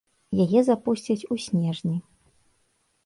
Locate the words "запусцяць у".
0.69-1.39